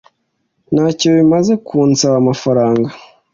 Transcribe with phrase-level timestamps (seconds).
[0.73, 2.89] ntacyo bimaze kunsaba amafaranga